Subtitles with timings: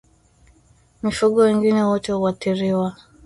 [1.03, 2.95] Mifugo wengine wote huathiriwa